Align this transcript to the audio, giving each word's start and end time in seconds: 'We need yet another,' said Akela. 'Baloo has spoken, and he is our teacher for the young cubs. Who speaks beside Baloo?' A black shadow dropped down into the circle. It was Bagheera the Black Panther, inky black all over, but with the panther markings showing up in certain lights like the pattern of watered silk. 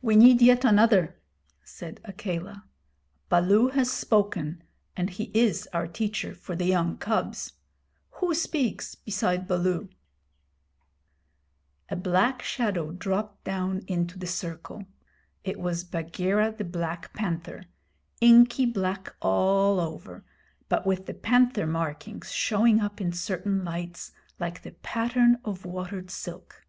'We 0.00 0.16
need 0.16 0.42
yet 0.42 0.64
another,' 0.64 1.20
said 1.62 2.00
Akela. 2.02 2.64
'Baloo 3.28 3.68
has 3.68 3.92
spoken, 3.92 4.60
and 4.96 5.08
he 5.08 5.30
is 5.32 5.68
our 5.72 5.86
teacher 5.86 6.34
for 6.34 6.56
the 6.56 6.64
young 6.64 6.98
cubs. 6.98 7.52
Who 8.18 8.34
speaks 8.34 8.96
beside 8.96 9.46
Baloo?' 9.46 9.88
A 11.88 11.94
black 11.94 12.42
shadow 12.42 12.90
dropped 12.90 13.44
down 13.44 13.84
into 13.86 14.18
the 14.18 14.26
circle. 14.26 14.84
It 15.44 15.60
was 15.60 15.84
Bagheera 15.84 16.50
the 16.58 16.64
Black 16.64 17.12
Panther, 17.14 17.62
inky 18.20 18.66
black 18.66 19.14
all 19.20 19.78
over, 19.78 20.24
but 20.68 20.84
with 20.84 21.06
the 21.06 21.14
panther 21.14 21.68
markings 21.68 22.32
showing 22.32 22.80
up 22.80 23.00
in 23.00 23.12
certain 23.12 23.62
lights 23.64 24.10
like 24.40 24.62
the 24.62 24.72
pattern 24.72 25.38
of 25.44 25.64
watered 25.64 26.10
silk. 26.10 26.66